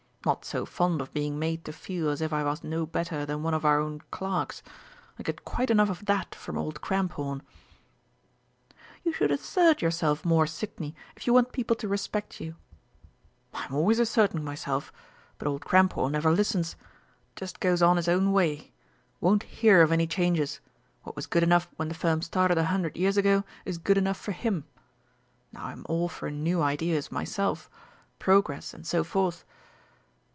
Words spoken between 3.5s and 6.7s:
of our own clerks. I get quite enough of that from